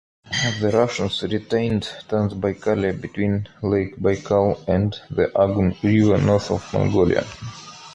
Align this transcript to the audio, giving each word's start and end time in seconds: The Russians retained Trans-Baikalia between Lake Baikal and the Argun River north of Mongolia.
The 0.59 0.71
Russians 0.73 1.21
retained 1.21 1.83
Trans-Baikalia 2.09 2.99
between 2.99 3.47
Lake 3.61 3.95
Baikal 4.01 4.59
and 4.67 4.99
the 5.11 5.27
Argun 5.27 5.77
River 5.83 6.17
north 6.17 6.49
of 6.49 6.73
Mongolia. 6.73 7.23